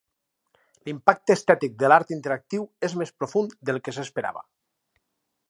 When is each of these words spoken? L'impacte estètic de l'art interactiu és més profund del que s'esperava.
L'impacte 0.87 1.35
estètic 1.39 1.75
de 1.83 1.91
l'art 1.93 2.13
interactiu 2.15 2.65
és 2.89 2.97
més 3.03 3.13
profund 3.21 3.55
del 3.71 3.83
que 3.87 3.95
s'esperava. 3.99 4.45